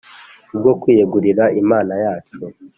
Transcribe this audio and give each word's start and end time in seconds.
bwo 0.57 0.73
kwiyegurira 0.81 1.43
imana 1.61 1.93
yacu 2.03 2.35